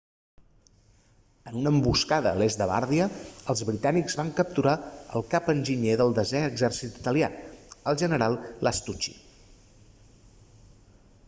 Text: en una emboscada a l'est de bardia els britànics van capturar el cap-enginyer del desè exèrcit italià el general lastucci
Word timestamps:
en 1.49 1.57
una 1.59 1.71
emboscada 1.75 2.29
a 2.31 2.39
l'est 2.41 2.61
de 2.61 2.67
bardia 2.71 3.07
els 3.55 3.61
britànics 3.67 4.17
van 4.21 4.31
capturar 4.39 4.73
el 5.19 5.27
cap-enginyer 5.35 5.99
del 6.03 6.17
desè 6.23 6.43
exèrcit 6.47 6.99
italià 7.05 7.31
el 7.93 8.03
general 8.05 8.41
lastucci 8.69 9.17